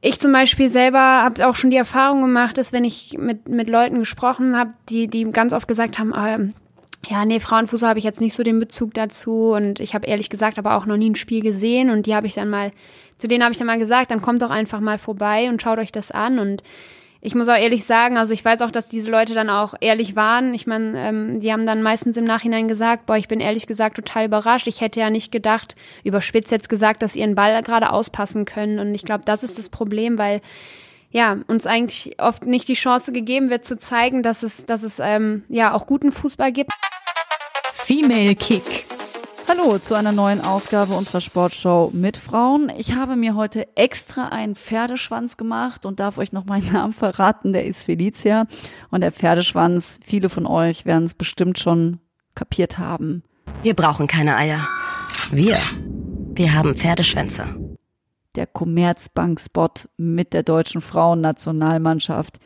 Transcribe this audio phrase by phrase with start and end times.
[0.00, 3.68] Ich zum Beispiel selber habe auch schon die Erfahrung gemacht, dass wenn ich mit, mit
[3.68, 6.54] Leuten gesprochen habe, die, die ganz oft gesagt haben, ähm,
[7.06, 9.52] ja, nee, Frauenfußball habe ich jetzt nicht so den Bezug dazu.
[9.52, 11.90] Und ich habe ehrlich gesagt aber auch noch nie ein Spiel gesehen.
[11.90, 12.72] Und die habe ich dann mal,
[13.18, 15.78] zu denen habe ich dann mal gesagt, dann kommt doch einfach mal vorbei und schaut
[15.78, 16.38] euch das an.
[16.38, 16.62] Und
[17.20, 20.14] ich muss auch ehrlich sagen, also ich weiß auch, dass diese Leute dann auch ehrlich
[20.14, 20.54] waren.
[20.54, 23.96] Ich meine, ähm, die haben dann meistens im Nachhinein gesagt, boah, ich bin ehrlich gesagt
[23.96, 24.68] total überrascht.
[24.68, 28.78] Ich hätte ja nicht gedacht, überspitzt jetzt gesagt, dass sie ihren Ball gerade auspassen können.
[28.78, 30.40] Und ich glaube, das ist das Problem, weil
[31.10, 35.00] ja, uns eigentlich oft nicht die Chance gegeben wird zu zeigen, dass es, dass es
[35.00, 36.70] ähm, ja auch guten Fußball gibt.
[37.72, 38.97] Female Kick.
[39.58, 42.70] Hallo zu einer neuen Ausgabe unserer Sportshow mit Frauen.
[42.76, 47.52] Ich habe mir heute extra einen Pferdeschwanz gemacht und darf euch noch meinen Namen verraten.
[47.52, 48.46] Der ist Felicia.
[48.90, 51.98] Und der Pferdeschwanz, viele von euch werden es bestimmt schon
[52.34, 53.24] kapiert haben.
[53.62, 54.68] Wir brauchen keine Eier.
[55.32, 55.56] Wir,
[56.34, 57.46] wir haben Pferdeschwänze.
[58.36, 62.38] Der Commerzbank-Spot mit der deutschen Frauennationalmannschaft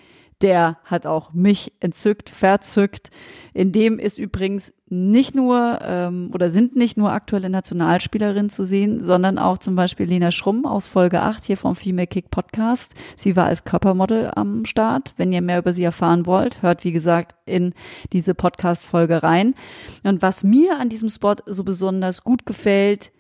[0.43, 3.11] der hat auch mich entzückt, verzückt.
[3.55, 9.01] In dem ist übrigens nicht nur ähm, oder sind nicht nur aktuelle Nationalspielerinnen zu sehen,
[9.01, 12.95] sondern auch zum Beispiel Lena Schrumm aus Folge 8 hier vom Female Kick Podcast.
[13.17, 15.15] Sie war als Körpermodel am Start.
[15.17, 17.73] Wenn ihr mehr über sie erfahren wollt, hört wie gesagt in
[18.13, 19.55] diese Podcast-Folge rein.
[20.03, 23.13] Und was mir an diesem Spot so besonders gut gefällt,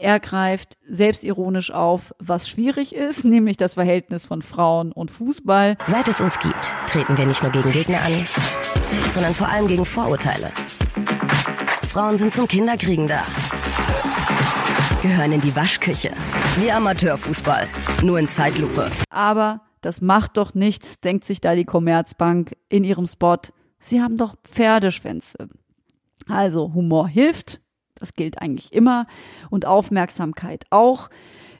[0.00, 5.76] er greift selbstironisch auf, was schwierig ist, nämlich das Verhältnis von Frauen und Fußball.
[5.86, 8.24] Seit es uns gibt, treten wir nicht nur gegen Gegner an,
[9.10, 10.52] sondern vor allem gegen Vorurteile.
[11.82, 13.24] Frauen sind zum Kinderkriegen da.
[15.02, 16.10] Gehören in die Waschküche.
[16.58, 17.66] Wie Amateurfußball.
[18.02, 18.90] Nur in Zeitlupe.
[19.10, 23.38] Aber das macht doch nichts, denkt sich da die Commerzbank in ihrem Spot.
[23.78, 25.48] Sie haben doch Pferdeschwänze.
[26.28, 27.60] Also Humor hilft,
[28.00, 29.06] das gilt eigentlich immer.
[29.50, 31.10] Und Aufmerksamkeit auch.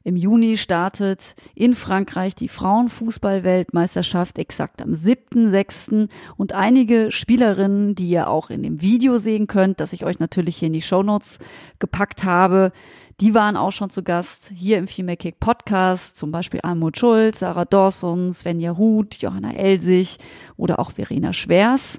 [0.04, 6.08] Im Juni startet in Frankreich die Frauenfußballweltmeisterschaft exakt am 7.6.
[6.36, 10.56] Und einige Spielerinnen, die ihr auch in dem Video sehen könnt, das ich euch natürlich
[10.56, 11.40] hier in die Shownotes
[11.78, 12.72] gepackt habe,
[13.20, 17.40] die waren auch schon zu Gast hier im Female Kick Podcast, zum Beispiel Almut Schulz,
[17.40, 20.18] Sarah Dawson, Svenja Huth, Johanna Elsig
[20.56, 21.98] oder auch Verena Schwers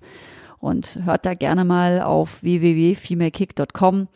[0.60, 4.08] und hört da gerne mal auf www.femalekick.com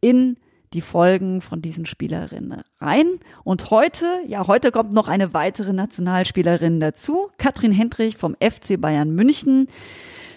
[0.00, 0.36] in
[0.72, 3.18] die Folgen von diesen Spielerinnen rein.
[3.44, 9.14] Und heute, ja, heute kommt noch eine weitere Nationalspielerin dazu, Katrin Hendrich vom FC Bayern
[9.14, 9.66] München.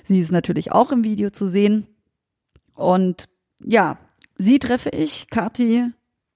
[0.03, 1.87] Sie ist natürlich auch im Video zu sehen.
[2.73, 3.29] Und
[3.63, 3.97] ja,
[4.37, 5.91] sie treffe ich, Kathi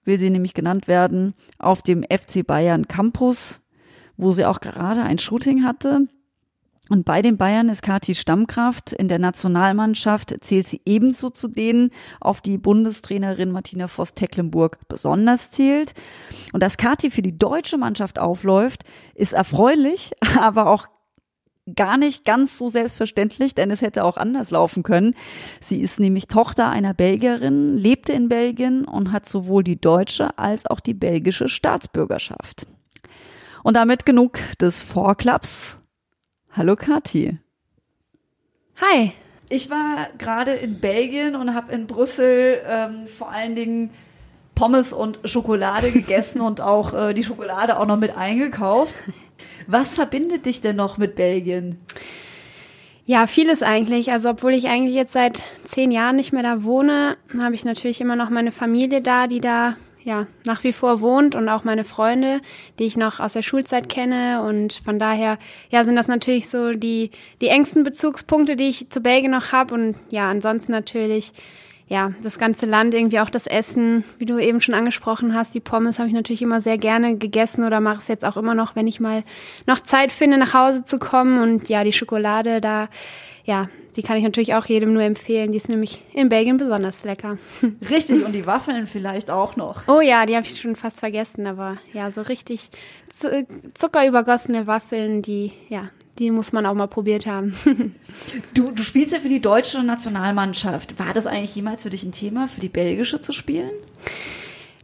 [0.10, 3.62] will sie nämlich genannt werden, auf dem FC Bayern Campus,
[4.18, 6.08] wo sie auch gerade ein Shooting hatte.
[6.90, 8.94] Und bei den Bayern ist Kathi Stammkraft.
[8.94, 15.94] In der Nationalmannschaft zählt sie ebenso zu denen, auf die Bundestrainerin Martina Voss-Tecklenburg besonders zählt.
[16.52, 18.84] Und dass Kathi für die deutsche Mannschaft aufläuft,
[19.14, 20.88] ist erfreulich, aber auch
[21.76, 25.14] gar nicht ganz so selbstverständlich, denn es hätte auch anders laufen können.
[25.60, 30.66] Sie ist nämlich Tochter einer Belgierin, lebte in Belgien und hat sowohl die deutsche als
[30.66, 32.66] auch die belgische Staatsbürgerschaft.
[33.64, 35.79] Und damit genug des Vorklaps.
[36.52, 37.38] Hallo Kathi.
[38.82, 39.12] Hi.
[39.50, 43.92] Ich war gerade in Belgien und habe in Brüssel ähm, vor allen Dingen
[44.56, 48.96] Pommes und Schokolade gegessen und auch äh, die Schokolade auch noch mit eingekauft.
[49.68, 51.78] Was verbindet dich denn noch mit Belgien?
[53.06, 54.12] Ja, vieles eigentlich.
[54.12, 58.02] Also obwohl ich eigentlich jetzt seit zehn Jahren nicht mehr da wohne, habe ich natürlich
[58.02, 61.84] immer noch meine Familie da, die da ja nach wie vor wohnt und auch meine
[61.84, 62.42] Freunde,
[62.78, 64.44] die ich noch aus der Schulzeit kenne.
[64.44, 65.38] Und von daher
[65.70, 69.74] ja sind das natürlich so die die engsten Bezugspunkte, die ich zu Belgien noch habe.
[69.74, 71.34] Und ja, ansonsten natürlich
[71.90, 75.60] ja, das ganze Land, irgendwie auch das Essen, wie du eben schon angesprochen hast, die
[75.60, 78.76] Pommes habe ich natürlich immer sehr gerne gegessen oder mache es jetzt auch immer noch,
[78.76, 79.24] wenn ich mal
[79.66, 81.42] noch Zeit finde, nach Hause zu kommen.
[81.42, 82.90] Und ja, die Schokolade, da,
[83.44, 85.52] ja, die kann ich natürlich auch jedem nur empfehlen.
[85.52, 87.40] Die ist nämlich in Belgien besonders lecker.
[87.90, 89.88] Richtig, und die Waffeln vielleicht auch noch.
[89.88, 92.70] Oh ja, die habe ich schon fast vergessen, aber ja, so richtig
[93.74, 95.90] zuckerübergossene Waffeln, die, ja,
[96.20, 97.56] die muss man auch mal probiert haben.
[98.54, 101.00] du, du spielst ja für die deutsche Nationalmannschaft.
[101.00, 103.72] War das eigentlich jemals für dich ein Thema, für die belgische zu spielen?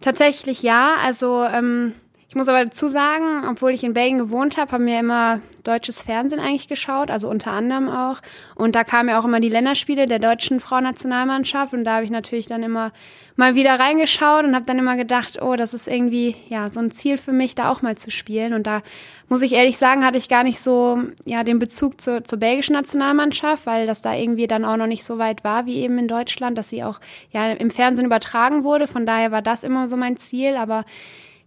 [0.02, 0.96] Tatsächlich ja.
[1.04, 1.94] Also ähm,
[2.28, 6.02] ich muss aber dazu sagen, obwohl ich in Belgien gewohnt habe, haben wir immer deutsches
[6.02, 8.20] Fernsehen eigentlich geschaut, also unter anderem auch.
[8.56, 12.10] Und da kamen ja auch immer die Länderspiele der deutschen Frauennationalmannschaft und da habe ich
[12.10, 12.92] natürlich dann immer
[13.36, 16.90] mal wieder reingeschaut und habe dann immer gedacht, oh, das ist irgendwie ja so ein
[16.90, 18.54] Ziel für mich, da auch mal zu spielen.
[18.54, 18.82] Und da
[19.30, 22.74] muss ich ehrlich sagen, hatte ich gar nicht so ja den Bezug zur, zur belgischen
[22.74, 26.08] Nationalmannschaft, weil das da irgendwie dann auch noch nicht so weit war wie eben in
[26.08, 27.00] Deutschland, dass sie auch
[27.32, 28.88] ja im Fernsehen übertragen wurde.
[28.88, 30.86] Von daher war das immer so mein Ziel, aber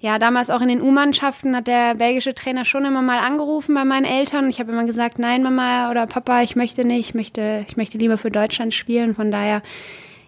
[0.00, 3.84] ja, damals auch in den U-Mannschaften hat der belgische Trainer schon immer mal angerufen bei
[3.84, 4.48] meinen Eltern.
[4.48, 7.98] Ich habe immer gesagt, nein, Mama oder Papa, ich möchte nicht, ich möchte, ich möchte
[7.98, 9.14] lieber für Deutschland spielen.
[9.16, 9.60] Von daher,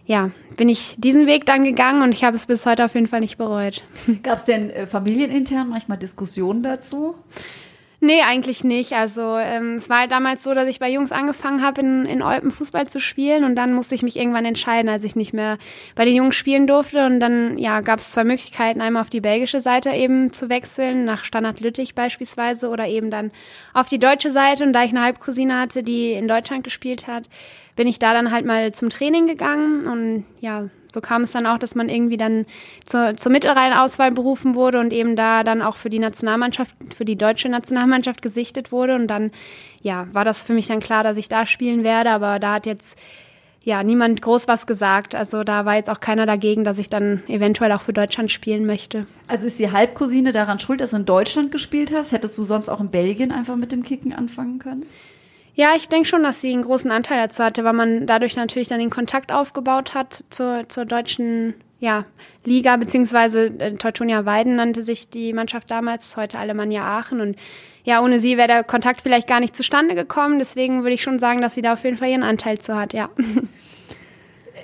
[0.06, 3.06] ja, bin ich diesen Weg dann gegangen und ich habe es bis heute auf jeden
[3.06, 3.84] Fall nicht bereut.
[4.24, 7.14] Gab es denn äh, familienintern manchmal Diskussionen dazu?
[8.02, 8.94] Nee, eigentlich nicht.
[8.94, 12.22] Also ähm, es war halt damals so, dass ich bei Jungs angefangen habe, in, in
[12.22, 15.58] Eupen Fußball zu spielen und dann musste ich mich irgendwann entscheiden, als ich nicht mehr
[15.94, 17.04] bei den Jungs spielen durfte.
[17.04, 21.04] Und dann ja, gab es zwei Möglichkeiten, einmal auf die belgische Seite eben zu wechseln,
[21.04, 23.32] nach Standard Lüttich beispielsweise, oder eben dann
[23.74, 24.64] auf die deutsche Seite.
[24.64, 27.28] Und da ich eine Halbcousine hatte, die in Deutschland gespielt hat,
[27.76, 31.46] bin ich da dann halt mal zum Training gegangen und ja, so kam es dann
[31.46, 32.46] auch, dass man irgendwie dann
[32.84, 37.16] zur, zur Mittelrheinauswahl berufen wurde und eben da dann auch für die Nationalmannschaft, für die
[37.16, 38.94] deutsche Nationalmannschaft gesichtet wurde.
[38.94, 39.30] Und dann,
[39.82, 42.10] ja, war das für mich dann klar, dass ich da spielen werde.
[42.10, 42.98] Aber da hat jetzt
[43.62, 45.14] ja niemand groß was gesagt.
[45.14, 48.66] Also da war jetzt auch keiner dagegen, dass ich dann eventuell auch für Deutschland spielen
[48.66, 49.06] möchte.
[49.28, 52.12] Also ist die Halbcousine daran schuld, dass du in Deutschland gespielt hast?
[52.12, 54.86] Hättest du sonst auch in Belgien einfach mit dem Kicken anfangen können?
[55.54, 58.68] Ja, ich denke schon, dass sie einen großen Anteil dazu hatte, weil man dadurch natürlich
[58.68, 62.04] dann den Kontakt aufgebaut hat zur, zur deutschen ja,
[62.44, 67.20] Liga, beziehungsweise äh, Teutonia Weiden nannte sich die Mannschaft damals, heute Alemannia Aachen.
[67.20, 67.36] Und
[67.84, 70.38] ja, ohne sie wäre der Kontakt vielleicht gar nicht zustande gekommen.
[70.38, 72.92] Deswegen würde ich schon sagen, dass sie da auf jeden Fall ihren Anteil zu hat,
[72.92, 73.08] ja.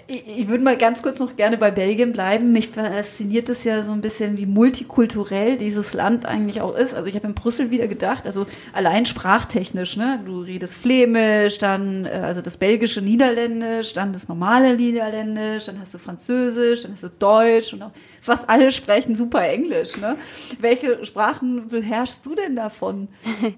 [0.08, 2.52] Ich würde mal ganz kurz noch gerne bei Belgien bleiben.
[2.52, 6.94] Mich fasziniert es ja so ein bisschen, wie multikulturell dieses Land eigentlich auch ist.
[6.94, 10.20] Also ich habe in Brüssel wieder gedacht, also allein sprachtechnisch, ne?
[10.24, 15.92] Du redest Flämisch, dann äh, also das belgische Niederländisch, dann das normale Niederländisch, dann hast
[15.92, 17.92] du Französisch, dann hast du Deutsch und auch
[18.26, 20.16] fast alle sprechen super Englisch, ne?
[20.60, 23.08] Welche Sprachen beherrschst du denn davon?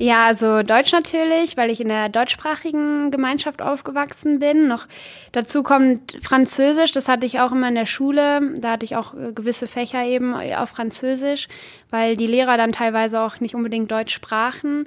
[0.00, 4.68] Ja, also Deutsch natürlich, weil ich in der deutschsprachigen Gemeinschaft aufgewachsen bin.
[4.68, 4.86] Noch
[5.32, 8.54] dazu kommt Französisch, das hatte ich auch immer in der Schule.
[8.58, 11.48] Da hatte ich auch äh, gewisse Fächer eben auf Französisch,
[11.90, 14.86] weil die Lehrer dann teilweise auch nicht unbedingt Deutsch sprachen.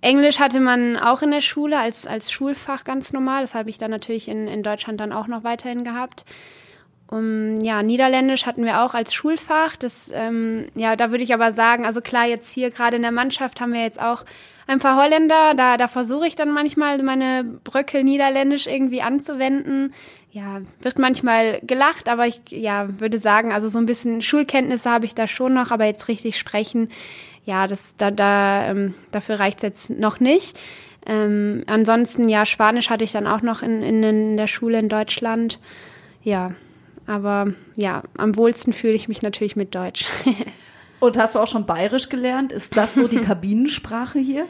[0.00, 3.42] Englisch hatte man auch in der Schule als, als Schulfach ganz normal.
[3.42, 6.24] Das habe ich dann natürlich in, in Deutschland dann auch noch weiterhin gehabt.
[7.10, 9.74] Um, ja, Niederländisch hatten wir auch als Schulfach.
[9.74, 13.10] Das, ähm, ja, da würde ich aber sagen, also klar, jetzt hier gerade in der
[13.10, 14.24] Mannschaft haben wir jetzt auch
[14.68, 15.54] ein paar Holländer.
[15.56, 19.92] Da, da versuche ich dann manchmal meine Bröckel Niederländisch irgendwie anzuwenden.
[20.30, 25.04] Ja, wird manchmal gelacht, aber ich ja, würde sagen, also so ein bisschen Schulkenntnisse habe
[25.04, 26.90] ich da schon noch, aber jetzt richtig sprechen,
[27.44, 30.56] ja, das, da, da, ähm, dafür reicht's jetzt noch nicht.
[31.04, 34.88] Ähm, ansonsten, ja, Spanisch hatte ich dann auch noch in, in, in der Schule in
[34.88, 35.58] Deutschland.
[36.22, 36.52] Ja,
[37.10, 40.06] aber ja, am wohlsten fühle ich mich natürlich mit Deutsch.
[41.00, 42.52] Und hast du auch schon Bayerisch gelernt?
[42.52, 44.46] Ist das so die Kabinensprache hier?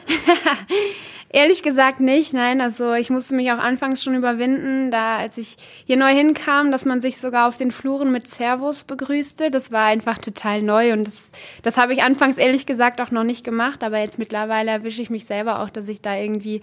[1.29, 2.61] Ehrlich gesagt nicht, nein.
[2.61, 5.55] Also ich musste mich auch anfangs schon überwinden, da als ich
[5.85, 9.49] hier neu hinkam, dass man sich sogar auf den Fluren mit Servus begrüßte.
[9.49, 11.31] Das war einfach total neu und das,
[11.63, 15.09] das habe ich anfangs ehrlich gesagt auch noch nicht gemacht, aber jetzt mittlerweile erwische ich
[15.09, 16.61] mich selber auch, dass ich da irgendwie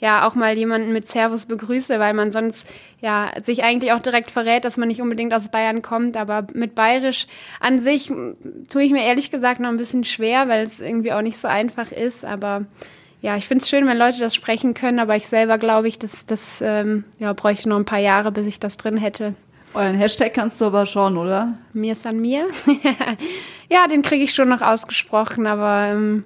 [0.00, 2.66] ja auch mal jemanden mit Servus begrüße, weil man sonst
[3.00, 6.74] ja sich eigentlich auch direkt verrät, dass man nicht unbedingt aus Bayern kommt, aber mit
[6.74, 7.26] Bayerisch
[7.60, 8.10] an sich
[8.68, 11.48] tue ich mir ehrlich gesagt noch ein bisschen schwer, weil es irgendwie auch nicht so
[11.48, 12.64] einfach ist, aber
[13.22, 15.98] ja, ich finde es schön, wenn Leute das sprechen können, aber ich selber glaube ich,
[15.98, 19.34] dass das ähm, ja, bräuchte noch ein paar Jahre, bis ich das drin hätte.
[19.74, 21.54] Euren Hashtag kannst du aber schon, oder?
[21.72, 22.46] Mir ist an mir.
[23.70, 26.24] ja, den kriege ich schon noch ausgesprochen, aber ähm,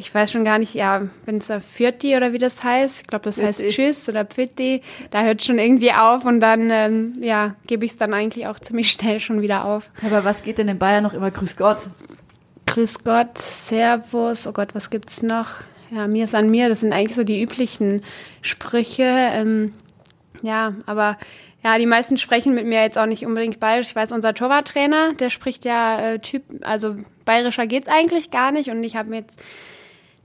[0.00, 3.24] ich weiß schon gar nicht, ja, wenn es Fürti oder wie das heißt, ich glaube,
[3.24, 4.80] das heißt Tschüss oder Pfitti,
[5.10, 8.58] da hört schon irgendwie auf und dann, ähm, ja, gebe ich es dann eigentlich auch
[8.58, 9.90] ziemlich schnell schon wieder auf.
[10.04, 11.30] Aber was geht denn in Bayern noch immer?
[11.30, 11.82] Grüß Gott.
[12.66, 15.48] Grüß Gott, Servus, oh Gott, was gibt's noch?
[15.90, 18.02] Ja, mir ist an mir, das sind eigentlich so die üblichen
[18.40, 19.02] Sprüche.
[19.04, 19.74] Ähm,
[20.40, 21.18] ja, aber
[21.62, 23.88] ja, die meisten sprechen mit mir jetzt auch nicht unbedingt bayerisch.
[23.88, 28.70] Ich weiß, unser Torwarttrainer, der spricht ja äh, Typ, also bayerischer geht's eigentlich gar nicht.
[28.70, 29.42] Und ich habe mir jetzt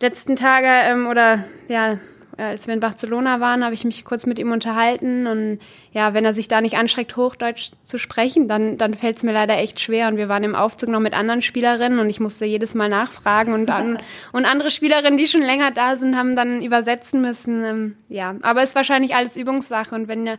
[0.05, 1.97] letzten Tage ähm, oder ja
[2.37, 5.59] äh, als wir in Barcelona waren, habe ich mich kurz mit ihm unterhalten und
[5.91, 9.31] ja, wenn er sich da nicht anstreckt, Hochdeutsch zu sprechen, dann, dann fällt es mir
[9.31, 10.07] leider echt schwer.
[10.07, 13.53] Und wir waren im Aufzug noch mit anderen Spielerinnen und ich musste jedes Mal nachfragen
[13.53, 13.99] und, an,
[14.33, 17.63] und andere Spielerinnen, die schon länger da sind, haben dann übersetzen müssen.
[17.63, 20.37] Ähm, ja, aber es ist wahrscheinlich alles Übungssache und wenn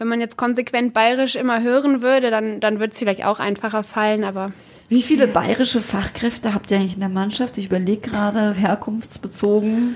[0.00, 3.82] wenn man jetzt konsequent bayerisch immer hören würde, dann, dann würde es vielleicht auch einfacher
[3.82, 4.50] fallen, aber.
[4.90, 7.56] Wie viele bayerische Fachkräfte habt ihr eigentlich in der Mannschaft?
[7.58, 9.94] Ich überlege gerade, herkunftsbezogen.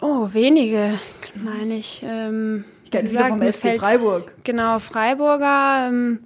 [0.00, 0.98] Oh, wenige,
[1.36, 2.04] meine ich.
[2.04, 4.32] Ähm, ich kenne viele vom SC Freiburg.
[4.42, 5.86] Genau, Freiburger.
[5.86, 6.18] Ähm,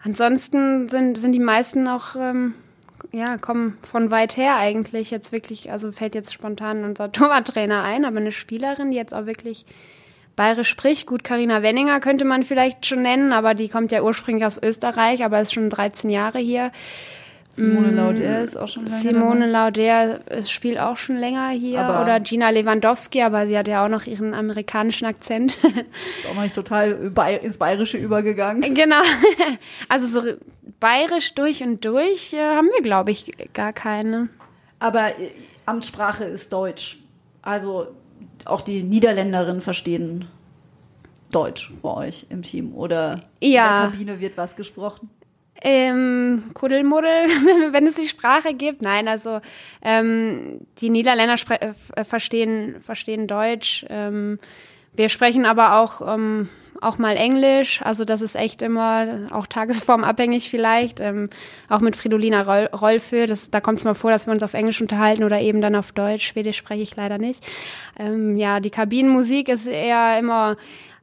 [0.00, 2.54] ansonsten sind, sind die meisten auch, ähm,
[3.10, 5.10] ja, kommen von weit her eigentlich.
[5.10, 9.26] Jetzt wirklich, also fällt jetzt spontan unser Torwarttrainer ein, aber eine Spielerin, die jetzt auch
[9.26, 9.66] wirklich
[10.36, 11.06] bayerisch spricht.
[11.06, 15.24] Gut, Karina Wenninger könnte man vielleicht schon nennen, aber die kommt ja ursprünglich aus Österreich,
[15.24, 16.72] aber ist schon 13 Jahre hier.
[17.54, 21.80] Simone mm, Lauder ist auch schon länger Simone Lauder spielt auch schon länger hier.
[21.80, 25.58] Aber Oder Gina Lewandowski, aber sie hat ja auch noch ihren amerikanischen Akzent.
[25.62, 27.12] Ist auch mal nicht total
[27.42, 28.74] ins Bayerische übergegangen.
[28.74, 29.00] Genau.
[29.88, 30.26] Also so
[30.80, 34.28] bayerisch durch und durch äh, haben wir, glaube ich, gar keine.
[34.78, 35.30] Aber äh,
[35.66, 36.98] Amtssprache ist Deutsch.
[37.42, 37.88] Also
[38.46, 40.26] auch die Niederländerinnen verstehen
[41.30, 42.74] Deutsch bei euch im Team.
[42.74, 43.86] Oder ja.
[43.86, 45.10] in der Kabine wird was gesprochen?
[45.64, 47.08] Ähm, Kuddelmuddel,
[47.72, 48.82] wenn es die Sprache gibt.
[48.82, 49.40] Nein, also
[49.80, 53.86] ähm, die Niederländer äh, verstehen, verstehen Deutsch.
[53.88, 54.38] Ähm,
[54.94, 56.48] wir sprechen aber auch, ähm,
[56.82, 57.80] auch mal Englisch.
[57.82, 61.00] Also das ist echt immer auch tagesformabhängig vielleicht.
[61.00, 61.28] Ähm,
[61.68, 63.26] auch mit Fridolina Roll Rollfö.
[63.26, 65.74] Das, da kommt es mal vor, dass wir uns auf Englisch unterhalten oder eben dann
[65.74, 66.26] auf Deutsch.
[66.26, 67.46] Schwedisch spreche ich leider nicht.
[67.98, 70.56] Ähm, ja, die Kabinenmusik ist eher immer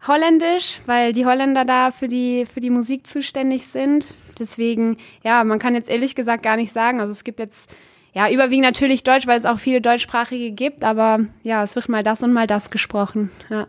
[0.08, 4.16] Holländisch, weil die Holländer da für die, für die Musik zuständig sind.
[4.40, 7.02] Deswegen, ja, man kann jetzt ehrlich gesagt gar nicht sagen.
[7.02, 7.70] Also es gibt jetzt,
[8.14, 12.04] ja, überwiegend natürlich Deutsch, weil es auch viele Deutschsprachige gibt, aber ja, es wird mal
[12.04, 13.30] das und mal das gesprochen.
[13.50, 13.68] Ja.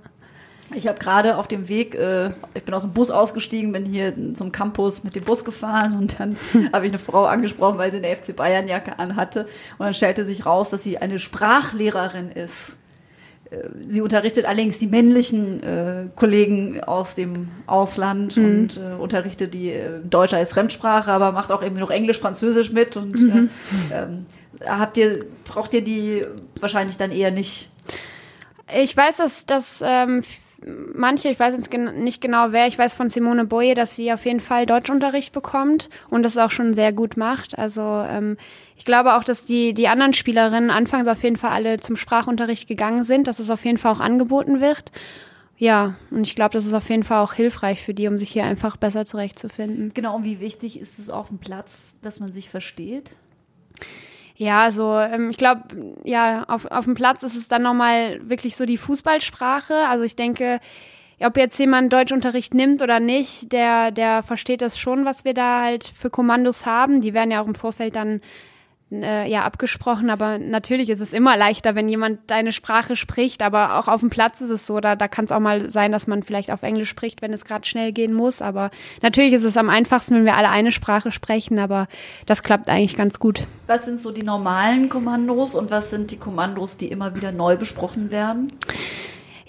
[0.75, 4.13] Ich habe gerade auf dem Weg, äh, ich bin aus dem Bus ausgestiegen, bin hier
[4.35, 6.37] zum Campus mit dem Bus gefahren und dann
[6.73, 9.47] habe ich eine Frau angesprochen, weil sie eine FC Bayern Jacke anhatte
[9.79, 12.79] und dann stellte sich raus, dass sie eine Sprachlehrerin ist.
[13.51, 18.45] Äh, sie unterrichtet allerdings die männlichen äh, Kollegen aus dem Ausland mhm.
[18.45, 22.71] und äh, unterrichtet die äh, Deutsche als Fremdsprache, aber macht auch irgendwie noch Englisch, Französisch
[22.71, 22.97] mit.
[22.97, 23.51] Und äh, mhm.
[23.93, 24.25] ähm,
[24.65, 26.25] habt ihr, braucht ihr die
[26.59, 27.71] wahrscheinlich dann eher nicht?
[28.73, 30.23] Ich weiß, dass, dass ähm,
[30.67, 34.25] manche, ich weiß jetzt nicht genau wer, ich weiß von Simone Boye, dass sie auf
[34.25, 37.59] jeden Fall Deutschunterricht bekommt und das auch schon sehr gut macht.
[37.59, 38.37] Also ähm,
[38.77, 42.69] ich glaube auch, dass die, die anderen Spielerinnen anfangs auf jeden Fall alle zum Sprachunterricht
[42.69, 44.93] gegangen sind, dass es auf jeden Fall auch angeboten wird.
[45.57, 48.31] Ja, und ich glaube, das ist auf jeden Fall auch hilfreich für die, um sich
[48.31, 49.93] hier einfach besser zurechtzufinden.
[49.93, 53.15] Genau, und wie wichtig ist es auf dem Platz, dass man sich versteht?
[54.41, 55.65] Ja, also ähm, ich glaube,
[56.03, 59.75] ja, auf, auf dem Platz ist es dann nochmal wirklich so die Fußballsprache.
[59.87, 60.61] Also ich denke,
[61.23, 65.61] ob jetzt jemand Deutschunterricht nimmt oder nicht, der, der versteht das schon, was wir da
[65.61, 67.03] halt für Kommandos haben.
[67.03, 68.23] Die werden ja auch im Vorfeld dann
[68.91, 73.79] äh, ja abgesprochen, aber natürlich ist es immer leichter, wenn jemand deine Sprache spricht, aber
[73.79, 76.07] auch auf dem Platz ist es so, da, da kann es auch mal sein, dass
[76.07, 78.71] man vielleicht auf Englisch spricht, wenn es gerade schnell gehen muss, aber
[79.03, 81.87] natürlich ist es am einfachsten, wenn wir alle eine Sprache sprechen, aber
[82.27, 83.47] das klappt eigentlich ganz gut.
[83.67, 87.57] Was sind so die normalen Kommandos und was sind die Kommandos, die immer wieder neu
[87.57, 88.49] besprochen werden?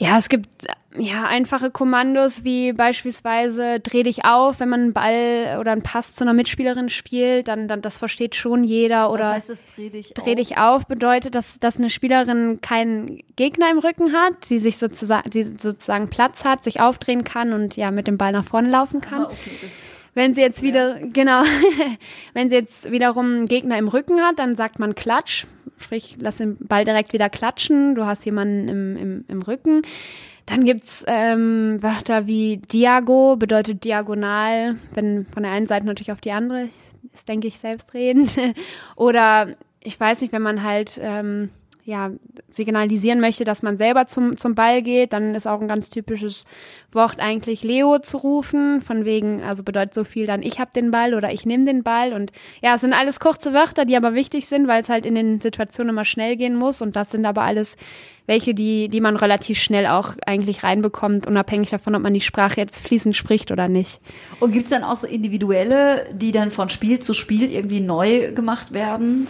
[0.02, 0.50] Ja, es gibt
[0.98, 6.16] ja einfache Kommandos wie beispielsweise dreh dich auf, wenn man einen Ball oder einen Pass
[6.16, 9.12] zu einer Mitspielerin spielt, dann, dann das versteht schon jeder.
[9.12, 10.36] Oder Was heißt das, dreh dich dreh auf?
[10.36, 15.30] dich auf bedeutet, dass, dass eine Spielerin keinen Gegner im Rücken hat, sie sich sozusagen,
[15.30, 19.02] die sozusagen Platz hat, sich aufdrehen kann und ja mit dem Ball nach vorne laufen
[19.02, 19.26] kann.
[19.26, 19.52] Ah, okay,
[20.16, 21.06] wenn sie jetzt wieder, ja.
[21.14, 21.44] genau,
[22.34, 25.46] wenn sie jetzt wiederum einen Gegner im Rücken hat, dann sagt man Klatsch.
[25.82, 27.96] Sprich, lass den Ball direkt wieder klatschen.
[27.96, 29.82] Du hast jemanden im, im, im Rücken.
[30.46, 36.22] Dann gibt's ähm, Wörter wie Diago, bedeutet diagonal, wenn von der einen Seite natürlich auf
[36.22, 38.38] die andere, ist, denke ich, selbstredend.
[38.96, 41.50] Oder ich weiß nicht, wenn man halt ähm,
[41.84, 42.12] ja,
[42.52, 46.46] signalisieren möchte, dass man selber zum, zum Ball geht, dann ist auch ein ganz typisches
[46.92, 50.92] Wort eigentlich Leo zu rufen, von wegen, also bedeutet so viel dann, ich habe den
[50.92, 52.14] Ball oder ich nehme den Ball.
[52.14, 55.16] Und ja, es sind alles kurze Wörter, die aber wichtig sind, weil es halt in
[55.16, 56.82] den Situationen immer schnell gehen muss.
[56.82, 57.76] Und das sind aber alles
[58.28, 62.62] welche, die, die man relativ schnell auch eigentlich reinbekommt, unabhängig davon, ob man die Sprache
[62.62, 64.00] jetzt fließend spricht oder nicht.
[64.40, 68.32] Und gibt es dann auch so individuelle, die dann von Spiel zu Spiel irgendwie neu
[68.32, 69.28] gemacht werden,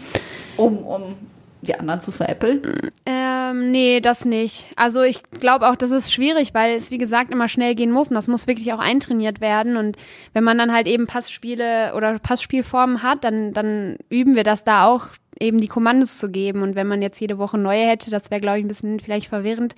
[0.57, 1.15] um, um
[1.61, 2.61] die anderen zu veräppeln?
[3.05, 4.69] Ähm, nee, das nicht.
[4.75, 8.09] Also ich glaube auch, das ist schwierig, weil es wie gesagt immer schnell gehen muss
[8.09, 9.77] und das muss wirklich auch eintrainiert werden.
[9.77, 9.97] Und
[10.33, 14.85] wenn man dann halt eben Passspiele oder Passspielformen hat, dann, dann üben wir das da
[14.85, 15.07] auch
[15.39, 16.61] eben die Kommandos zu geben.
[16.61, 19.27] Und wenn man jetzt jede Woche neue hätte, das wäre, glaube ich, ein bisschen vielleicht
[19.27, 19.75] verwirrend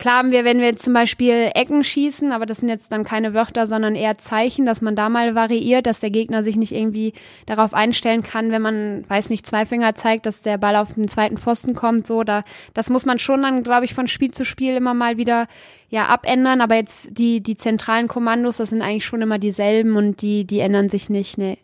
[0.00, 3.04] klar haben wir, wenn wir jetzt zum Beispiel Ecken schießen, aber das sind jetzt dann
[3.04, 6.72] keine Wörter, sondern eher Zeichen, dass man da mal variiert, dass der Gegner sich nicht
[6.72, 7.12] irgendwie
[7.46, 11.06] darauf einstellen kann, wenn man, weiß nicht, zwei Finger zeigt, dass der Ball auf den
[11.06, 12.42] zweiten Pfosten kommt, so, da,
[12.74, 15.46] das muss man schon dann, glaube ich, von Spiel zu Spiel immer mal wieder
[15.90, 20.22] ja abändern, aber jetzt die, die zentralen Kommandos, das sind eigentlich schon immer dieselben und
[20.22, 21.58] die, die ändern sich nicht, nee.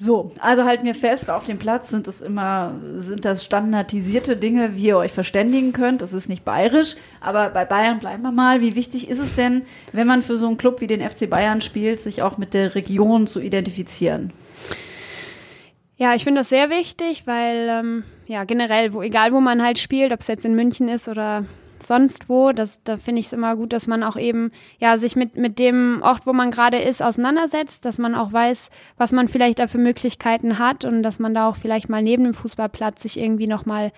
[0.00, 4.76] So, also halten wir fest, auf dem Platz sind es immer, sind das standardisierte Dinge,
[4.76, 6.02] wie ihr euch verständigen könnt.
[6.02, 8.60] Das ist nicht bayerisch, aber bei Bayern bleiben wir mal.
[8.60, 9.62] Wie wichtig ist es denn,
[9.92, 12.76] wenn man für so einen Club wie den FC Bayern spielt, sich auch mit der
[12.76, 14.32] Region zu identifizieren?
[15.96, 19.80] Ja, ich finde das sehr wichtig, weil ähm, ja generell, wo, egal wo man halt
[19.80, 21.44] spielt, ob es jetzt in München ist oder
[21.82, 22.52] sonst wo.
[22.52, 25.58] Das, da finde ich es immer gut, dass man auch eben ja sich mit, mit
[25.58, 29.66] dem Ort, wo man gerade ist, auseinandersetzt, dass man auch weiß, was man vielleicht da
[29.66, 33.46] für Möglichkeiten hat und dass man da auch vielleicht mal neben dem Fußballplatz sich irgendwie
[33.46, 33.92] nochmal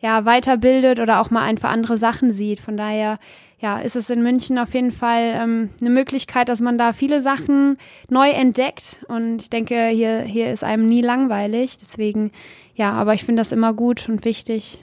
[0.00, 2.60] ja, weiterbildet oder auch mal einfach andere Sachen sieht.
[2.60, 3.18] Von daher
[3.62, 7.20] ja, ist es in München auf jeden Fall ähm, eine Möglichkeit, dass man da viele
[7.20, 7.78] Sachen
[8.10, 9.04] neu entdeckt.
[9.06, 11.78] Und ich denke, hier, hier ist einem nie langweilig.
[11.78, 12.32] Deswegen,
[12.74, 14.80] ja, aber ich finde das immer gut und wichtig.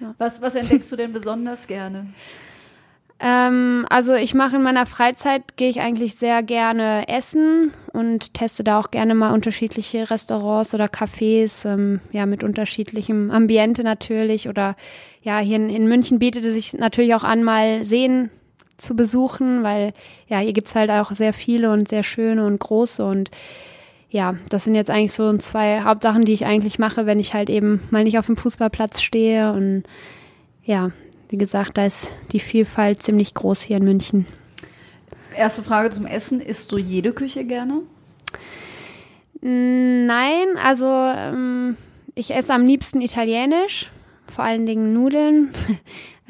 [0.00, 0.14] Ja.
[0.18, 2.06] Was, was entdeckst du denn besonders gerne?
[3.22, 8.64] Ähm, also ich mache in meiner Freizeit, gehe ich eigentlich sehr gerne essen und teste
[8.64, 14.48] da auch gerne mal unterschiedliche Restaurants oder Cafés, ähm, ja, mit unterschiedlichem Ambiente natürlich.
[14.48, 14.74] Oder
[15.22, 18.30] ja, hier in, in München bietet es sich natürlich auch an, mal Seen
[18.78, 19.92] zu besuchen, weil
[20.28, 23.30] ja, hier gibt's halt auch sehr viele und sehr schöne und große und
[24.10, 27.48] ja, das sind jetzt eigentlich so zwei Hauptsachen, die ich eigentlich mache, wenn ich halt
[27.48, 29.52] eben mal nicht auf dem Fußballplatz stehe.
[29.52, 29.84] Und
[30.64, 30.90] ja,
[31.28, 34.26] wie gesagt, da ist die Vielfalt ziemlich groß hier in München.
[35.36, 36.40] Erste Frage zum Essen.
[36.40, 37.82] Isst du jede Küche gerne?
[39.40, 41.76] Nein, also ähm,
[42.14, 43.90] ich esse am liebsten italienisch,
[44.30, 45.50] vor allen Dingen Nudeln.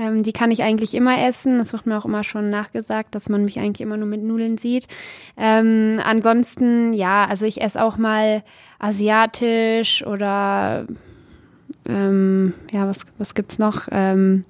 [0.01, 1.59] Ähm, die kann ich eigentlich immer essen.
[1.59, 4.57] Das wird mir auch immer schon nachgesagt, dass man mich eigentlich immer nur mit Nudeln
[4.57, 4.89] sieht.
[5.37, 8.43] Ähm, ansonsten, ja, also ich esse auch mal
[8.79, 10.87] asiatisch oder
[11.87, 13.89] ähm, ja, was, was gibt's noch?
[13.91, 14.47] Ähm,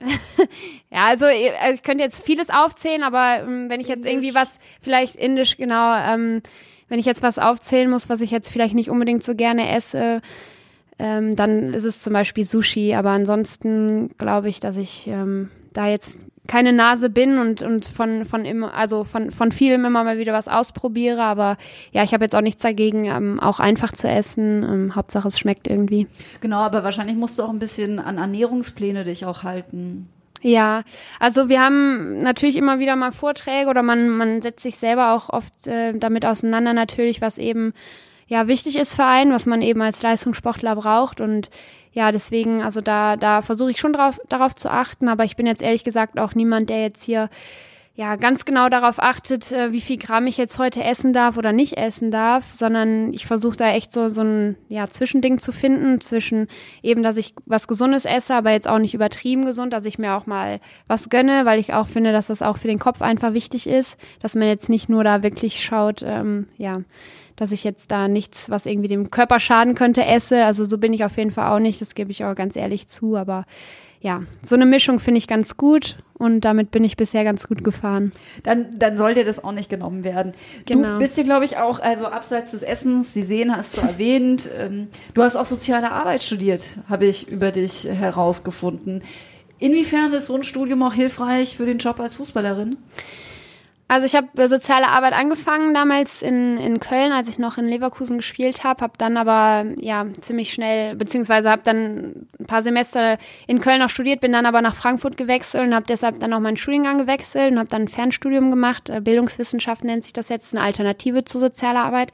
[0.90, 4.58] ja, also, also ich könnte jetzt vieles aufzählen, aber ähm, wenn ich jetzt irgendwie was,
[4.80, 6.42] vielleicht indisch, genau, ähm,
[6.88, 10.20] wenn ich jetzt was aufzählen muss, was ich jetzt vielleicht nicht unbedingt so gerne esse,
[10.98, 12.94] ähm, dann ist es zum Beispiel Sushi.
[12.94, 18.24] Aber ansonsten glaube ich, dass ich ähm, da jetzt keine Nase bin und, und von,
[18.24, 21.22] von immer, also von, von vielem immer mal wieder was ausprobiere.
[21.22, 21.56] Aber
[21.92, 24.62] ja, ich habe jetzt auch nichts dagegen, ähm, auch einfach zu essen.
[24.62, 26.06] Ähm, Hauptsache es schmeckt irgendwie.
[26.40, 30.08] Genau, aber wahrscheinlich musst du auch ein bisschen an Ernährungspläne dich auch halten.
[30.42, 30.82] Ja,
[31.18, 35.30] also wir haben natürlich immer wieder mal Vorträge oder man, man setzt sich selber auch
[35.30, 37.72] oft äh, damit auseinander natürlich, was eben
[38.26, 41.20] ja wichtig ist für einen, was man eben als Leistungssportler braucht.
[41.20, 41.50] Und
[41.92, 45.46] ja, deswegen, also da, da versuche ich schon drauf, darauf zu achten, aber ich bin
[45.46, 47.30] jetzt ehrlich gesagt auch niemand, der jetzt hier
[47.96, 51.52] ja ganz genau darauf achtet, äh, wie viel Gramm ich jetzt heute essen darf oder
[51.52, 56.00] nicht essen darf, sondern ich versuche da echt so so ein ja Zwischending zu finden
[56.02, 56.48] zwischen
[56.82, 60.14] eben, dass ich was Gesundes esse, aber jetzt auch nicht übertrieben gesund, dass ich mir
[60.14, 63.32] auch mal was gönne, weil ich auch finde, dass das auch für den Kopf einfach
[63.32, 66.82] wichtig ist, dass man jetzt nicht nur da wirklich schaut, ähm, ja
[67.36, 70.44] dass ich jetzt da nichts, was irgendwie dem Körper schaden könnte, esse.
[70.44, 72.88] Also so bin ich auf jeden Fall auch nicht, das gebe ich auch ganz ehrlich
[72.88, 73.16] zu.
[73.16, 73.44] Aber
[74.00, 77.64] ja, so eine Mischung finde ich ganz gut und damit bin ich bisher ganz gut
[77.64, 78.12] gefahren.
[78.42, 80.32] Dann, dann soll dir das auch nicht genommen werden.
[80.64, 80.94] Genau.
[80.94, 84.48] Du bist dir, glaube ich, auch, also abseits des Essens, die Sehen hast du erwähnt,
[84.58, 89.02] ähm, du hast auch soziale Arbeit studiert, habe ich über dich herausgefunden.
[89.58, 92.76] Inwiefern ist so ein Studium auch hilfreich für den Job als Fußballerin?
[93.88, 97.66] Also ich habe äh, soziale Arbeit angefangen damals in, in Köln, als ich noch in
[97.66, 103.16] Leverkusen gespielt habe, habe dann aber ja ziemlich schnell, beziehungsweise habe dann ein paar Semester
[103.46, 106.40] in Köln noch studiert, bin dann aber nach Frankfurt gewechselt und habe deshalb dann auch
[106.40, 108.90] meinen Studiengang gewechselt und habe dann ein Fernstudium gemacht.
[108.90, 112.10] Äh, Bildungswissenschaft nennt sich das jetzt, eine Alternative zur sozialer Arbeit.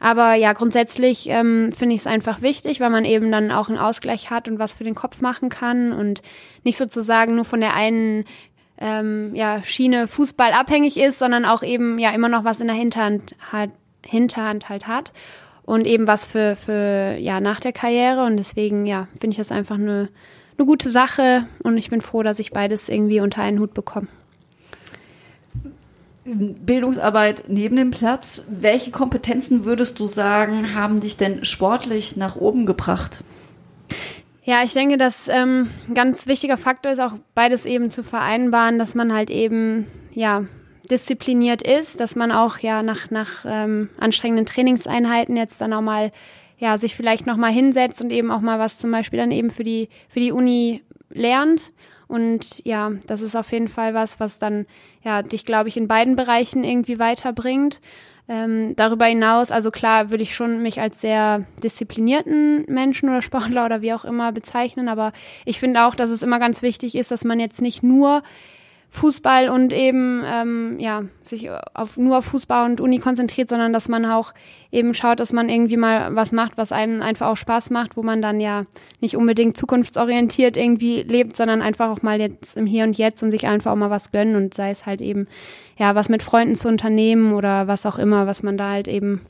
[0.00, 3.78] Aber ja, grundsätzlich ähm, finde ich es einfach wichtig, weil man eben dann auch einen
[3.78, 6.20] Ausgleich hat und was für den Kopf machen kann und
[6.64, 8.24] nicht sozusagen nur von der einen
[8.78, 12.76] ähm, ja, Schiene Fußball abhängig ist, sondern auch eben ja immer noch was in der
[12.76, 13.70] Hinterhand hat,
[14.04, 15.12] Hinterhand halt hat
[15.64, 19.52] und eben was für, für ja nach der Karriere und deswegen ja finde ich das
[19.52, 20.08] einfach eine,
[20.58, 24.08] eine gute Sache und ich bin froh, dass ich beides irgendwie unter einen Hut bekomme.
[26.26, 28.44] Bildungsarbeit neben dem Platz.
[28.48, 33.22] Welche Kompetenzen würdest du sagen, haben dich denn sportlich nach oben gebracht?
[34.46, 38.78] Ja, ich denke, dass ähm, ein ganz wichtiger Faktor ist, auch beides eben zu vereinbaren,
[38.78, 40.44] dass man halt eben, ja,
[40.90, 46.12] diszipliniert ist, dass man auch ja nach, nach ähm, anstrengenden Trainingseinheiten jetzt dann auch mal,
[46.58, 49.64] ja, sich vielleicht nochmal hinsetzt und eben auch mal was zum Beispiel dann eben für
[49.64, 51.72] die, für die Uni lernt.
[52.06, 54.66] Und ja, das ist auf jeden Fall was, was dann
[55.02, 57.80] ja dich, glaube ich, in beiden Bereichen irgendwie weiterbringt.
[58.26, 63.66] Ähm, darüber hinaus, also klar, würde ich schon mich als sehr disziplinierten Menschen oder Sportler
[63.66, 65.12] oder wie auch immer bezeichnen, aber
[65.44, 68.22] ich finde auch, dass es immer ganz wichtig ist, dass man jetzt nicht nur
[68.94, 73.88] Fußball und eben ähm, ja sich auf nur auf Fußball und Uni konzentriert, sondern dass
[73.88, 74.32] man auch
[74.70, 78.04] eben schaut, dass man irgendwie mal was macht, was einem einfach auch Spaß macht, wo
[78.04, 78.62] man dann ja
[79.00, 83.32] nicht unbedingt zukunftsorientiert irgendwie lebt, sondern einfach auch mal jetzt im Hier und Jetzt und
[83.32, 85.26] sich einfach auch mal was gönnen und sei es halt eben
[85.76, 89.22] ja was mit Freunden zu unternehmen oder was auch immer, was man da halt eben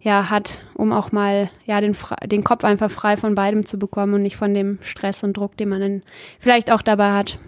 [0.00, 4.14] ja hat, um auch mal ja den den Kopf einfach frei von beidem zu bekommen
[4.14, 6.02] und nicht von dem Stress und Druck, den man dann
[6.40, 7.38] vielleicht auch dabei hat.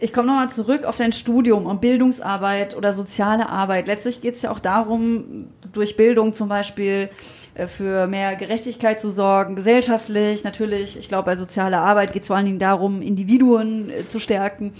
[0.00, 3.88] Ich komme nochmal zurück auf dein Studium und Bildungsarbeit oder soziale Arbeit.
[3.88, 7.10] Letztlich geht es ja auch darum, durch Bildung zum Beispiel
[7.54, 10.98] äh, für mehr Gerechtigkeit zu sorgen, gesellschaftlich natürlich.
[10.98, 14.72] Ich glaube, bei sozialer Arbeit geht es vor allen Dingen darum, Individuen äh, zu stärken.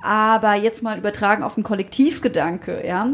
[0.00, 3.08] Aber jetzt mal übertragen auf den Kollektivgedanke, ja.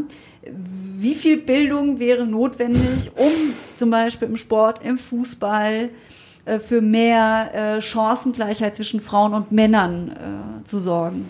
[0.97, 3.31] Wie viel Bildung wäre notwendig, um
[3.77, 5.91] zum Beispiel im Sport, im Fußball,
[6.49, 11.29] äh, für mehr äh, Chancengleichheit zwischen Frauen und Männern äh, zu sorgen?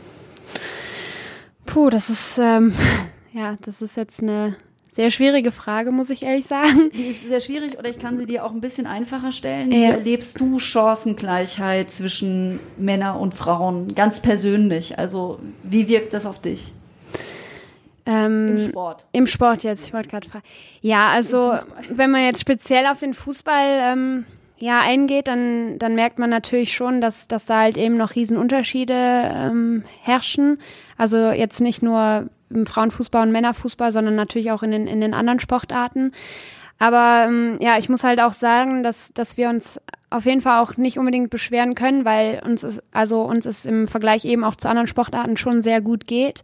[1.67, 2.73] Puh, das ist ähm,
[3.33, 6.91] ja, das ist jetzt eine sehr schwierige Frage, muss ich ehrlich sagen.
[6.95, 9.71] Die ist sehr schwierig oder ich kann sie dir auch ein bisschen einfacher stellen.
[9.71, 14.99] Wie erlebst du Chancengleichheit zwischen Männern und Frauen ganz persönlich?
[14.99, 16.73] Also wie wirkt das auf dich?
[18.07, 19.07] Ähm, Im Sport.
[19.13, 20.45] Im Sport jetzt, ich wollte gerade fragen.
[20.81, 21.55] Ja, also
[21.91, 24.25] wenn man jetzt speziell auf den Fußball ähm,
[24.59, 28.95] ja, eingeht, dann, dann merkt man natürlich schon, dass, dass da halt eben noch Riesenunterschiede
[28.95, 30.59] ähm, herrschen.
[30.97, 35.15] Also jetzt nicht nur im Frauenfußball und Männerfußball, sondern natürlich auch in den, in den
[35.15, 36.13] anderen Sportarten.
[36.79, 40.63] Aber ähm, ja, ich muss halt auch sagen, dass, dass wir uns auf jeden Fall
[40.63, 44.57] auch nicht unbedingt beschweren können, weil uns ist, also uns es im Vergleich eben auch
[44.57, 46.43] zu anderen Sportarten schon sehr gut geht.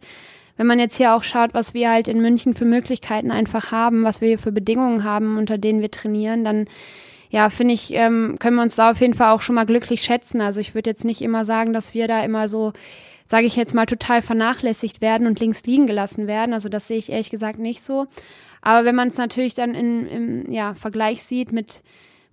[0.57, 4.03] Wenn man jetzt hier auch schaut, was wir halt in München für Möglichkeiten einfach haben,
[4.03, 6.67] was wir hier für Bedingungen haben, unter denen wir trainieren, dann
[7.29, 10.01] ja, finde ich, ähm, können wir uns da auf jeden Fall auch schon mal glücklich
[10.01, 10.41] schätzen.
[10.41, 12.73] Also ich würde jetzt nicht immer sagen, dass wir da immer so,
[13.27, 16.53] sage ich jetzt mal, total vernachlässigt werden und links liegen gelassen werden.
[16.53, 18.07] Also das sehe ich ehrlich gesagt nicht so.
[18.61, 21.83] Aber wenn man es natürlich dann in, im ja, Vergleich sieht mit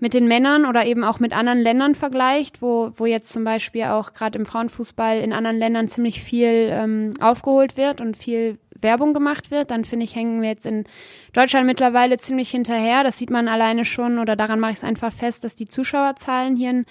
[0.02, 3.84] mit den Männern oder eben auch mit anderen Ländern vergleicht, wo, wo jetzt zum Beispiel
[3.84, 9.14] auch gerade im Frauenfußball in anderen Ländern ziemlich viel ähm, aufgeholt wird und viel Werbung
[9.14, 10.84] gemacht wird, dann finde ich, hängen wir jetzt in
[11.32, 13.04] Deutschland mittlerweile ziemlich hinterher.
[13.04, 16.56] Das sieht man alleine schon oder daran mache ich es einfach fest, dass die Zuschauerzahlen
[16.56, 16.86] hier in,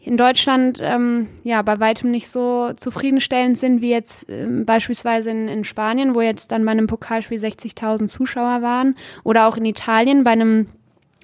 [0.00, 5.48] in Deutschland ähm, ja bei weitem nicht so zufriedenstellend sind wie jetzt ähm, beispielsweise in,
[5.48, 10.24] in Spanien, wo jetzt dann bei einem Pokalspiel 60.000 Zuschauer waren oder auch in Italien
[10.24, 10.68] bei einem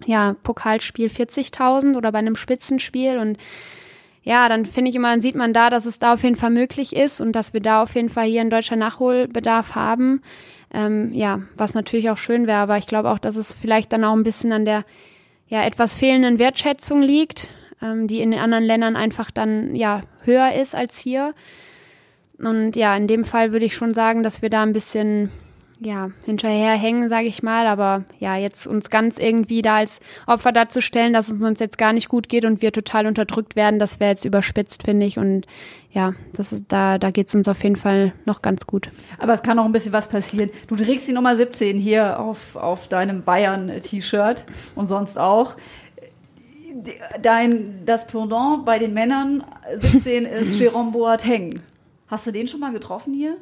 [0.06, 3.38] ja, Pokalspiel 40.000 oder bei einem Spitzenspiel und
[4.22, 6.50] ja, dann finde ich immer, dann sieht man da, dass es da auf jeden Fall
[6.50, 10.22] möglich ist und dass wir da auf jeden Fall hier in Deutschland Nachholbedarf haben.
[10.72, 14.04] Ähm, ja, was natürlich auch schön wäre, aber ich glaube auch, dass es vielleicht dann
[14.04, 14.84] auch ein bisschen an der
[15.48, 17.50] ja etwas fehlenden Wertschätzung liegt,
[17.82, 21.34] ähm, die in den anderen Ländern einfach dann ja höher ist als hier.
[22.38, 25.30] Und ja, in dem Fall würde ich schon sagen, dass wir da ein bisschen
[25.84, 27.66] ja, hinterherhängen, sage ich mal.
[27.66, 31.92] Aber ja, jetzt uns ganz irgendwie da als Opfer darzustellen, dass es uns jetzt gar
[31.92, 35.18] nicht gut geht und wir total unterdrückt werden, das wäre jetzt überspitzt, finde ich.
[35.18, 35.46] Und
[35.90, 38.90] ja, das ist, da, da geht es uns auf jeden Fall noch ganz gut.
[39.18, 40.50] Aber es kann noch ein bisschen was passieren.
[40.68, 45.56] Du trägst die Nummer 17 hier auf, auf deinem Bayern-T-Shirt und sonst auch.
[47.20, 49.44] Dein, das Pendant bei den Männern
[49.76, 51.60] 17 ist Jérôme Boateng.
[52.08, 53.36] Hast du den schon mal getroffen hier?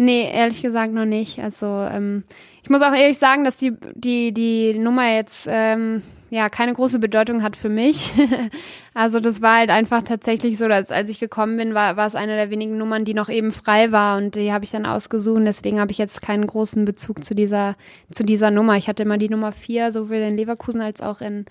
[0.00, 1.40] Nee, ehrlich gesagt noch nicht.
[1.40, 2.22] Also ähm,
[2.62, 7.00] ich muss auch ehrlich sagen, dass die, die, die Nummer jetzt ähm, ja keine große
[7.00, 8.12] Bedeutung hat für mich.
[8.94, 12.14] also das war halt einfach tatsächlich so, dass als ich gekommen bin, war, war es
[12.14, 15.42] eine der wenigen Nummern, die noch eben frei war und die habe ich dann ausgesucht.
[15.44, 17.74] Deswegen habe ich jetzt keinen großen Bezug zu dieser,
[18.12, 18.76] zu dieser Nummer.
[18.76, 21.44] Ich hatte immer die Nummer vier, sowohl in Leverkusen als auch in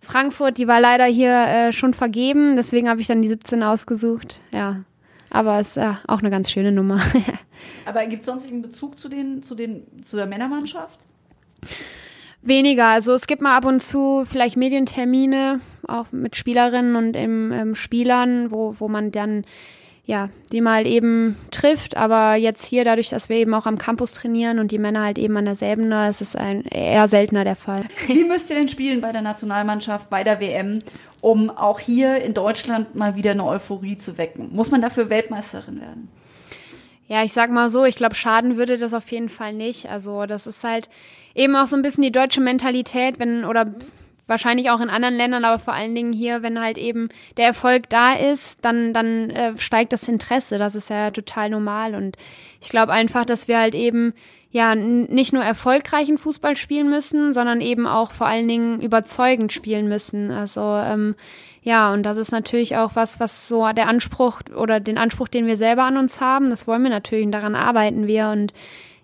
[0.00, 0.58] Frankfurt.
[0.58, 4.40] Die war leider hier äh, schon vergeben, deswegen habe ich dann die 17 ausgesucht.
[4.52, 4.80] Ja.
[5.30, 7.00] Aber es ist ja auch eine ganz schöne Nummer.
[7.86, 11.00] Aber gibt es sonst einen Bezug zu, den, zu, den, zu der Männermannschaft?
[12.42, 12.86] Weniger.
[12.86, 17.74] Also es gibt mal ab und zu vielleicht Medientermine, auch mit Spielerinnen und im, ähm,
[17.74, 19.44] Spielern, wo, wo man dann
[20.06, 21.96] ja, die mal eben trifft.
[21.96, 25.18] Aber jetzt hier, dadurch, dass wir eben auch am Campus trainieren und die Männer halt
[25.18, 27.84] eben an derselben, da ist es ein eher seltener der Fall.
[28.06, 30.78] Wie müsst ihr denn spielen bei der Nationalmannschaft, bei der WM,
[31.26, 34.50] um auch hier in Deutschland mal wieder eine Euphorie zu wecken?
[34.52, 36.08] Muss man dafür Weltmeisterin werden?
[37.08, 39.90] Ja, ich sag mal so, ich glaube, schaden würde das auf jeden Fall nicht.
[39.90, 40.88] Also, das ist halt
[41.34, 43.74] eben auch so ein bisschen die deutsche Mentalität, wenn oder
[44.28, 47.88] wahrscheinlich auch in anderen Ländern, aber vor allen Dingen hier, wenn halt eben der Erfolg
[47.88, 50.58] da ist, dann, dann äh, steigt das Interesse.
[50.58, 51.96] Das ist ja total normal.
[51.96, 52.16] Und
[52.60, 54.14] ich glaube einfach, dass wir halt eben
[54.56, 59.86] ja nicht nur erfolgreichen Fußball spielen müssen, sondern eben auch vor allen Dingen überzeugend spielen
[59.86, 60.30] müssen.
[60.30, 61.14] Also ähm,
[61.60, 65.46] ja, und das ist natürlich auch was, was so der Anspruch oder den Anspruch, den
[65.46, 68.30] wir selber an uns haben, das wollen wir natürlich und daran arbeiten wir.
[68.30, 68.54] Und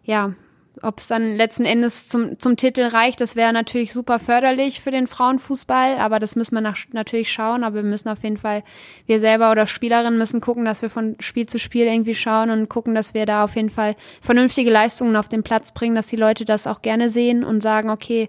[0.05, 0.33] ja,
[0.81, 4.91] ob es dann letzten Endes zum, zum Titel reicht, das wäre natürlich super förderlich für
[4.91, 7.63] den Frauenfußball, aber das müssen wir nach, natürlich schauen.
[7.63, 8.65] Aber wir müssen auf jeden Fall,
[9.07, 12.69] wir selber oder Spielerinnen müssen gucken, dass wir von Spiel zu Spiel irgendwie schauen und
[12.69, 16.17] gucken, dass wir da auf jeden Fall vernünftige Leistungen auf den Platz bringen, dass die
[16.17, 18.29] Leute das auch gerne sehen und sagen, okay,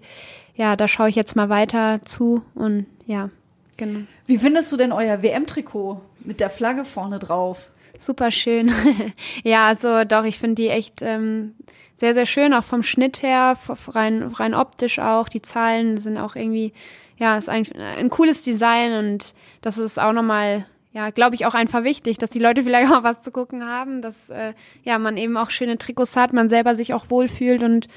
[0.54, 3.30] ja, da schaue ich jetzt mal weiter zu und ja,
[3.76, 4.00] genau.
[4.26, 7.70] Wie findest du denn euer WM-Trikot mit der Flagge vorne drauf?
[7.98, 8.72] Super schön.
[9.44, 11.54] ja, also doch, ich finde die echt ähm,
[11.94, 13.54] sehr, sehr schön, auch vom Schnitt her,
[13.88, 15.28] rein, rein optisch auch.
[15.28, 16.72] Die Zahlen sind auch irgendwie,
[17.16, 17.64] ja, ist ein,
[17.98, 22.30] ein cooles Design und das ist auch nochmal, ja, glaube ich, auch einfach wichtig, dass
[22.30, 25.78] die Leute vielleicht auch was zu gucken haben, dass äh, ja, man eben auch schöne
[25.78, 27.88] Trikots hat, man selber sich auch wohlfühlt und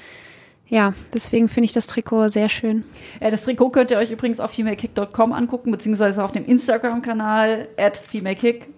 [0.70, 2.84] ja, deswegen finde ich das Trikot sehr schön.
[3.22, 7.96] Ja, das Trikot könnt ihr euch übrigens auf femalekick.com angucken, beziehungsweise auf dem Instagram-Kanal at
[7.96, 8.68] femalekick.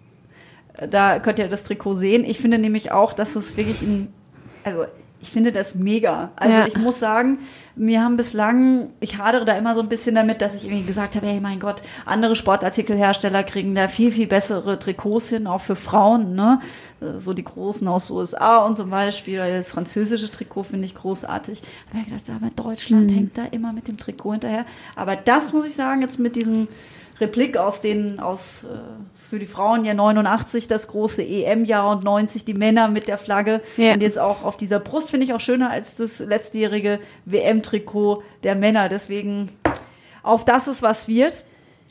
[0.88, 2.24] Da könnt ihr das Trikot sehen.
[2.24, 4.12] Ich finde nämlich auch, dass es wirklich ein,
[4.64, 4.86] also
[5.22, 6.30] ich finde das mega.
[6.36, 6.66] Also ja.
[6.66, 7.40] ich muss sagen,
[7.76, 11.14] mir haben bislang, ich hadere da immer so ein bisschen damit, dass ich irgendwie gesagt
[11.14, 15.76] habe, hey mein Gott, andere Sportartikelhersteller kriegen da viel, viel bessere Trikots hin, auch für
[15.76, 16.60] Frauen, ne?
[17.18, 21.62] So die großen aus USA und zum Beispiel, das französische Trikot finde ich großartig.
[21.90, 23.14] Aber ich gedacht, aber Deutschland mhm.
[23.14, 24.64] hängt da immer mit dem Trikot hinterher.
[24.96, 26.66] Aber das muss ich sagen, jetzt mit diesem
[27.20, 28.68] Replik aus den, aus, äh,
[29.14, 33.60] für die Frauen ja 89 das große EM-Jahr und 90 die Männer mit der Flagge.
[33.76, 33.92] Ja.
[33.92, 38.54] Und jetzt auch auf dieser Brust finde ich auch schöner als das letztjährige WM-Trikot der
[38.54, 38.88] Männer.
[38.88, 39.50] Deswegen
[40.22, 41.44] auf das ist was wird.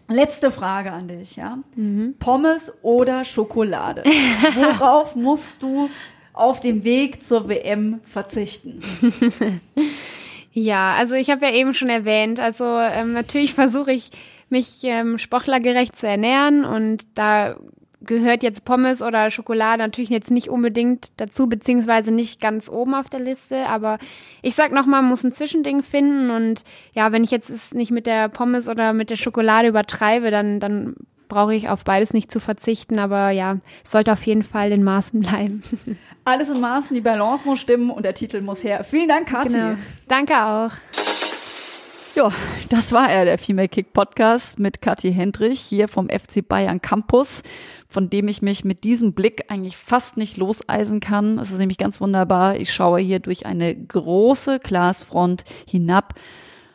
[0.07, 1.59] Letzte Frage an dich, ja.
[1.75, 2.15] Mhm.
[2.19, 4.03] Pommes oder Schokolade?
[4.55, 5.89] Worauf musst du
[6.33, 8.79] auf dem Weg zur WM verzichten?
[10.51, 14.09] ja, also ich habe ja eben schon erwähnt, also ähm, natürlich versuche ich
[14.49, 17.55] mich ähm, sportlergerecht zu ernähren und da
[18.01, 23.09] gehört jetzt Pommes oder Schokolade natürlich jetzt nicht unbedingt dazu, beziehungsweise nicht ganz oben auf
[23.09, 23.67] der Liste.
[23.67, 23.99] Aber
[24.41, 26.29] ich sag nochmal, man muss ein Zwischending finden.
[26.29, 30.31] Und ja, wenn ich jetzt es nicht mit der Pommes oder mit der Schokolade übertreibe,
[30.31, 30.95] dann, dann
[31.27, 32.99] brauche ich auf beides nicht zu verzichten.
[32.99, 35.61] Aber ja, es sollte auf jeden Fall in Maßen bleiben.
[36.25, 38.83] Alles in Maßen, die Balance muss stimmen und der Titel muss her.
[38.83, 39.53] Vielen Dank, Kathi.
[39.53, 39.75] Genau.
[40.07, 40.71] Danke auch.
[42.19, 42.33] Ja,
[42.67, 47.43] das war er, der Female Kick Podcast mit Kathi Hendrich hier vom FC Bayern Campus,
[47.87, 51.39] von dem ich mich mit diesem Blick eigentlich fast nicht loseisen kann.
[51.39, 52.57] Es ist nämlich ganz wunderbar.
[52.57, 56.13] Ich schaue hier durch eine große Glasfront hinab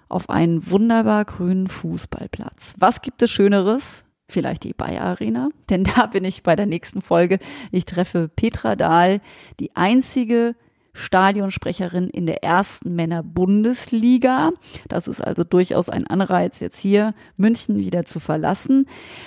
[0.08, 2.76] auf einen wunderbar grünen Fußballplatz.
[2.78, 4.06] Was gibt es Schöneres?
[4.26, 7.38] Vielleicht die Bayer Arena, denn da bin ich bei der nächsten Folge.
[7.70, 9.20] Ich treffe Petra Dahl,
[9.60, 10.54] die einzige
[10.94, 14.52] Stadionsprecherin in der ersten Männer-Bundesliga.
[14.88, 18.86] Das ist also durchaus ein Anreiz, jetzt hier München wieder zu verlassen.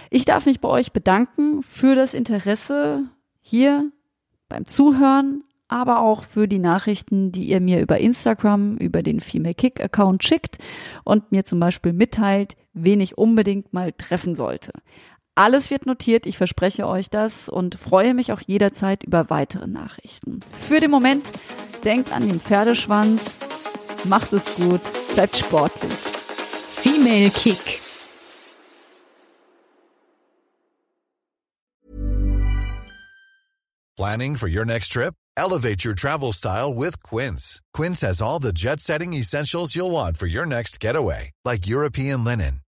[0.10, 3.04] Ich darf mich bei euch bedanken für das Interesse
[3.42, 3.92] hier
[4.50, 9.54] beim Zuhören, aber auch für die Nachrichten, die ihr mir über Instagram, über den Female
[9.54, 10.58] Kick Account schickt
[11.04, 14.72] und mir zum Beispiel mitteilt, wen ich unbedingt mal treffen sollte.
[15.38, 20.40] Alles wird notiert, ich verspreche euch das und freue mich auch jederzeit über weitere Nachrichten.
[20.52, 21.28] Für den Moment
[21.84, 23.38] denkt an den Pferdeschwanz,
[24.06, 24.82] macht es gut,
[25.14, 25.94] bleibt sportlich.
[25.94, 27.82] Female Kick.
[33.96, 35.14] Planning for your next trip?
[35.38, 37.62] Elevate your travel style with Quince.
[37.76, 42.62] Quince has all the jet-setting essentials you'll want for your next getaway, like European linen